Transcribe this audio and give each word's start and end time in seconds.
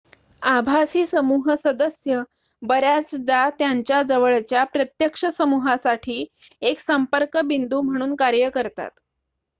आभासी 0.41 1.05
समूह 1.05 1.53
सदस्य 1.55 2.21
बऱ्याचदा 2.61 3.49
त्यांच्या 3.59 4.01
जवळच्या 4.03 4.63
प्रत्यक्ष 4.63 5.25
समूहासाठी 5.33 6.25
एक 6.61 6.79
संपर्क 6.79 7.37
बिंदू 7.37 7.81
म्हणून 7.81 8.15
कार्य 8.15 8.49
करतात 8.49 8.91